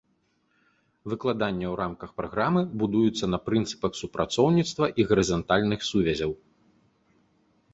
[1.11, 6.31] Выкладанне ў рамках праграмы будуецца на прынцыпах супрацоўніцтва і гарызантальных сувязяў.